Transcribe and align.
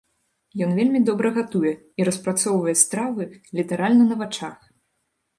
Ён 0.67 0.71
вельмі 0.77 0.99
добра 1.09 1.29
гатуе 1.35 1.73
і 2.01 2.05
распрацоўвае 2.09 2.73
стравы 2.83 3.27
літаральна 3.59 4.07
на 4.09 4.17
вачах. 4.23 4.57